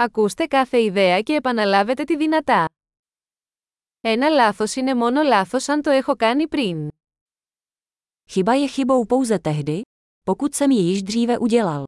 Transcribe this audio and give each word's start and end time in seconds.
Ακούστε 0.00 0.46
κάθε 0.46 0.82
ιδέα 0.82 1.20
και 1.20 1.34
επαναλάβετε 1.34 2.04
τη 2.04 2.16
δυνατά. 2.16 2.64
Ένα 4.00 4.28
λάθος 4.28 4.74
είναι 4.74 4.94
μόνο 4.94 5.22
λάθος 5.22 5.68
αν 5.68 5.82
το 5.82 5.90
έχω 5.90 6.16
κάνει 6.16 6.48
πριν. 6.48 6.88
Chyba 8.30 8.52
je 8.52 8.68
chybou 8.68 9.06
pouze 9.06 9.38
tehdy, 9.38 9.80
pokud 10.22 10.54
jsem 10.54 10.70
ji 10.70 10.82
již 10.82 11.02
dříve 11.02 11.38
udělal. 11.38 11.84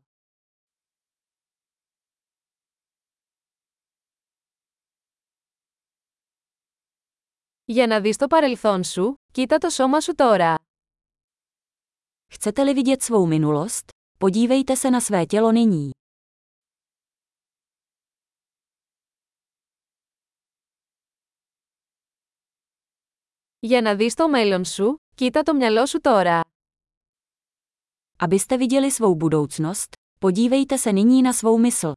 Για 7.65 7.87
να 7.87 8.01
δεις 8.01 8.17
το 8.17 8.27
παρελθόν 8.27 8.85
σου, 8.85 9.15
κοίτα 9.33 9.58
το 9.58 9.71
σώμα 9.71 10.01
σου 10.01 10.15
τώρα. 10.15 10.54
Chcete-li 12.33 12.74
vidět 12.74 13.03
svou 13.03 13.27
minulost, 13.27 13.90
podívejte 14.19 14.77
se 14.77 14.90
na 14.90 15.01
své 15.01 15.27
tělo 15.27 15.53
nyní. 15.53 15.90
Για 23.59 23.81
να 23.81 23.95
δεις 23.95 24.13
το 24.13 24.30
μέλλον 24.30 24.66
σου, 24.66 24.98
κοίτα 25.16 25.44
το 25.44 25.55
μυαλό 25.55 25.85
σου 25.85 26.02
τώρα. 26.02 26.41
Abyste 28.17 28.57
viděli 28.57 28.91
svou 28.91 29.16
budoucnost, 29.16 29.94
podívejte 30.20 30.77
se 30.77 30.91
nyní 30.91 31.21
na 31.21 31.34
svou 31.34 31.57
mysl. 31.57 31.91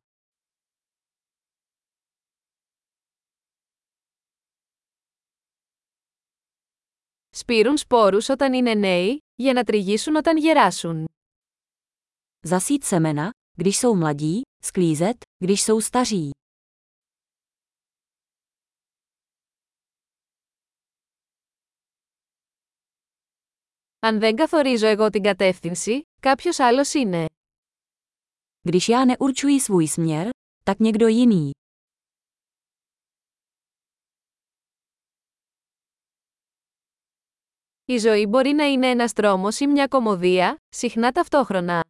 Σπείρουν 7.30 7.76
σπόρους 7.76 8.28
όταν 8.28 8.52
είναι 8.52 8.74
νέοι, 8.74 9.18
για 9.34 9.52
να 9.52 9.64
τριγίσουν 9.64 10.16
όταν 10.16 10.36
γεράσουν. 10.36 11.06
Zasít 12.46 12.84
semena, 12.84 13.30
když 13.58 13.78
jsou 13.78 13.94
mladí, 13.94 14.42
sklízet, 14.64 15.16
když 15.44 15.62
jsou 15.62 15.80
staří. 15.80 16.30
Αν 24.02 24.18
δεν 24.18 24.36
καθορίζω 24.36 24.86
εγώ 24.86 25.10
την 25.10 25.22
κατεύθυνση, 25.22 26.02
κάποιος 26.20 26.58
άλλος 26.58 26.94
είναι. 26.94 27.26
Když 28.60 28.88
já 28.88 29.04
neurčuji 29.04 29.60
svůj 29.60 29.86
směr, 29.88 30.28
tak 30.64 30.78
někdo 30.78 31.06
jiný. 31.08 31.50
Η 37.84 37.98
ζωή 37.98 38.26
μπορεί 38.26 38.52
να 38.52 38.64
είναι 38.64 38.90
ένας 38.90 39.12
τρόμος 39.12 39.60
ή 39.60 39.66
μια 39.66 39.86
κομμωδία, 39.86 40.56
συχνά 40.68 41.12
ταυτόχρονα. 41.12 41.80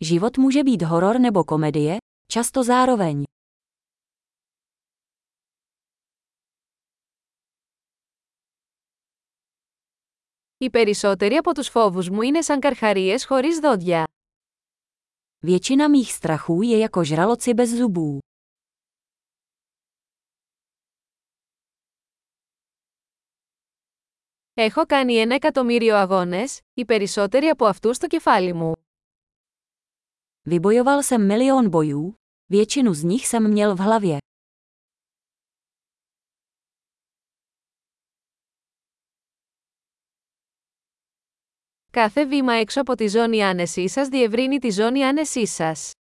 Život 0.00 0.36
může 0.38 0.62
být 0.62 0.82
horor 0.82 1.18
nebo 1.18 1.44
komedie, 1.44 1.96
často 2.32 2.64
zároveň. 2.64 3.22
Οι 10.61 10.69
περισσότεροι 10.69 11.35
από 11.35 11.53
τους 11.53 11.67
φόβους 11.67 12.09
μου 12.09 12.21
είναι 12.21 12.41
σαν 12.41 12.59
καρχαρίες 12.59 13.25
χωρίς 13.25 13.59
δόντια. 13.59 14.03
Většina 15.45 15.87
mých 15.89 16.11
strachů 16.11 16.61
je 16.61 16.77
jako 16.77 17.03
žraloci 17.03 17.53
bez 17.53 17.69
zubů. 17.69 18.17
Έχω 24.53 24.85
κάνει 24.85 25.13
ένα 25.13 25.35
εκατομμύριο 25.35 25.95
αγώνες, 25.95 26.59
οι 26.73 26.85
περισσότεροι 26.85 27.47
από 27.47 27.65
αυτούς 27.65 27.95
στο 27.95 28.07
κεφάλι 28.07 28.53
μου. 28.53 28.73
Vybojoval 30.49 31.03
jsem 31.03 31.27
milion 31.27 31.69
bojů, 31.69 32.13
většinu 32.51 32.93
z 32.93 33.03
nich 33.03 33.27
jsem 33.27 33.47
měl 33.49 33.75
v 33.75 33.79
hlavě. 33.79 34.17
Κάθε 41.90 42.26
βήμα 42.26 42.52
έξω 42.52 42.80
από 42.80 42.94
τη 42.94 43.06
ζώνη 43.06 43.42
άνεσή 43.42 43.88
σας 43.88 44.08
διευρύνει 44.08 44.58
τη 44.58 44.70
ζώνη 44.70 45.04
άνεσή 45.04 45.46
σας. 45.46 45.92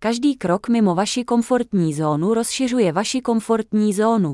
Každý 0.00 0.36
krok 0.44 0.68
mimo 0.68 0.94
vaši 0.94 1.24
komfortní 1.24 1.92
zónu 1.94 2.34
rozšiřuje 2.34 2.92
vaši 2.92 3.20
komfortní 3.20 3.92
zónu. 3.92 4.32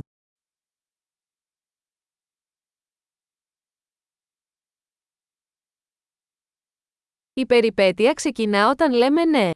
Η 7.36 7.46
περιπέτεια 7.46 8.12
ξεκινά 8.14 8.70
όταν 8.70 8.92
λέμε 8.92 9.24
ναι. 9.24 9.50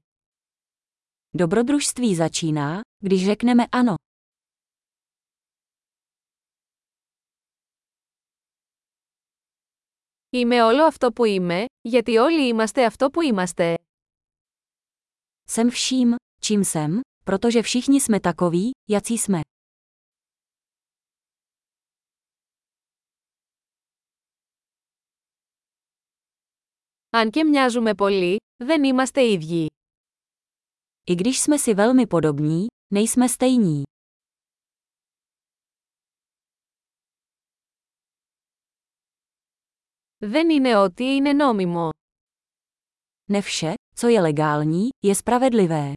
Dobrodružství 1.30 2.14
začíná, 2.14 2.80
když 2.98 3.24
řekneme 3.24 3.66
ano. 3.72 3.94
Είμαι 10.32 10.62
όλο 10.62 10.84
αυτό 10.84 11.12
που 11.12 11.24
είμαι, 11.24 11.64
γιατί 11.80 12.16
όλοι 12.16 12.48
είμαστε 12.48 12.84
αυτό 12.84 13.10
που 13.10 13.20
είμαστε. 13.20 13.74
Jsem 15.50 15.70
vším, 15.70 16.14
čím 16.40 16.64
jsem, 16.64 17.00
protože 17.24 17.62
všichni 17.62 18.00
jsme 18.00 18.20
takoví, 18.20 18.70
jací 18.90 19.18
jsme. 19.18 19.40
Αν 27.10 27.30
και 27.30 27.44
μοιάζουμε 27.44 27.94
πολύ, 27.94 28.36
δεν 28.64 28.84
είμαστε 28.84 29.30
ίδιοι. 29.30 29.66
I 31.06 31.14
když 31.14 31.40
jsme 31.40 31.58
si 31.58 31.74
velmi 31.74 32.06
podobní, 32.06 32.66
nejsme 32.94 33.28
stejní. 33.28 33.82
Δεν 40.22 40.50
είναι 40.50 40.76
ό,τι 40.76 41.04
είναι 41.04 41.32
νόμιμο. 41.32 41.90
Ne 43.32 43.40
vše, 43.42 43.74
co 44.00 44.08
je 44.08 44.20
legální, 44.20 44.88
je 45.06 45.14
spravedlivé. 45.14 45.92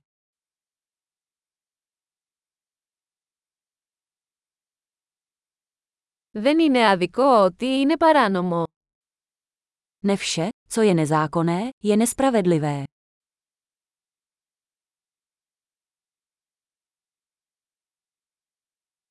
Δεν 6.32 6.60
είναι 6.60 6.88
άδικο 6.88 7.44
ότι 7.44 7.66
είναι 7.66 7.98
παράνομο. 7.98 8.64
Ne 10.04 10.16
vše, 10.16 10.50
co 10.70 10.82
je 10.82 10.94
nezákonné, 10.94 11.70
je 11.84 11.96
nespravedlivé. 11.96 12.84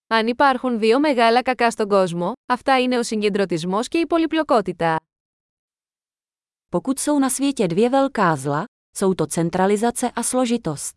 Αν 0.08 0.28
υπάρχουν 0.28 0.80
δύο 0.80 1.00
μεγάλα 1.00 1.42
κακά 1.42 1.72
στον 1.72 1.88
κόσμο, 1.88 2.32
αυτά 2.46 2.82
είναι 2.82 2.98
ο 2.98 3.04
συγκεντρωτισμός 3.04 3.88
και 3.88 3.98
η 3.98 4.06
πολυπλοκότητα. 4.06 4.96
Pokud 6.72 7.00
jsou 7.00 7.20
na 7.20 7.30
světě 7.30 7.68
dvě 7.68 7.90
velká 7.90 8.36
zla, 8.36 8.64
jsou 8.98 9.14
to 9.14 9.26
centralizace 9.28 10.12
a 10.12 10.24
složitost. 10.24 10.96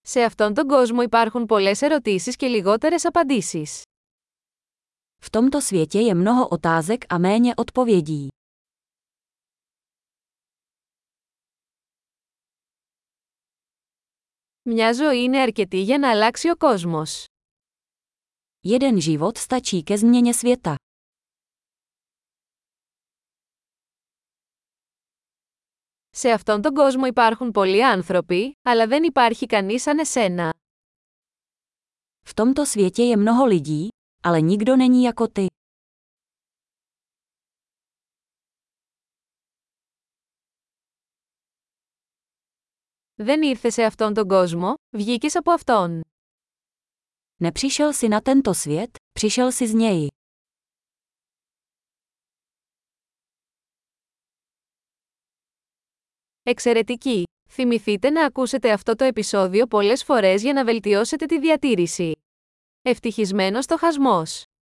Σε 0.00 0.22
αυτόν 0.22 0.54
τον 0.54 0.68
κόσμο 0.68 1.02
υπάρχουν 1.02 1.46
πολλές 1.46 1.82
ερωτήσεις 1.82 2.36
και 2.36 2.46
λιγότερες 2.46 3.04
απαντήσεις. 3.04 3.82
V 5.24 5.30
tomto 5.30 5.60
světě 5.60 6.00
je 6.00 6.14
mnoho 6.14 6.48
otázek 6.48 7.04
a 7.08 7.18
méně 7.18 7.54
odpovědí. 7.54 8.28
Μια 14.65 14.93
ζωή 14.93 15.23
είναι 15.23 15.39
αρκετή 15.41 15.81
για 15.81 15.97
να 15.97 16.09
αλλάξει 16.09 16.49
ο 16.49 16.55
κόσμος. 16.55 17.25
Jeden 18.67 18.97
život 18.99 19.37
stačí 19.37 19.83
ke 19.83 19.97
změně 19.97 20.33
světa. 20.33 20.75
Σε 26.09 26.31
αυτόν 26.31 26.61
τον 26.61 26.73
κόσμο 26.73 27.05
υπάρχουν 27.05 27.51
πολλοί 27.51 27.85
άνθρωποι, 27.85 28.57
αλλά 28.61 28.87
δεν 28.87 29.03
υπάρχει 29.03 29.45
κανείς 29.45 29.81
σαν 29.81 29.99
εσένα. 29.99 30.53
V 32.23 32.33
tomto 32.33 32.65
světě 32.65 33.03
je 33.03 33.17
mnoho 33.17 33.45
lidí, 33.45 33.87
ale 34.23 34.41
nikdo 34.41 34.75
není 34.75 35.03
jako 35.03 35.27
ty. 35.27 35.45
Δεν 43.18 43.42
ήρθε 43.42 43.70
σε 43.70 43.82
αυτόν 43.82 44.14
τον 44.14 44.28
κόσμο, 44.28 44.74
βγήκες 44.90 45.36
από 45.36 45.50
αυτόν. 45.50 46.00
Nepřišel 47.42 47.92
si 47.92 48.08
na 48.08 48.20
tento 48.20 48.54
svět, 48.54 48.96
přišel 49.12 49.52
si 49.52 49.66
z 49.66 49.74
něj. 49.74 50.06
Εξαιρετική! 56.42 57.22
Θυμηθείτε 57.48 58.10
να 58.10 58.24
ακούσετε 58.24 58.72
αυτό 58.72 58.94
το 58.94 59.04
επεισόδιο 59.04 59.66
πολλές 59.66 60.04
φορές 60.04 60.42
για 60.42 60.52
να 60.52 60.64
βελτιώσετε 60.64 61.26
τη 61.26 61.38
διατήρηση. 61.38 62.12
Ευτυχισμένος 62.82 63.66
το 63.66 63.76
χασμός! 63.78 64.46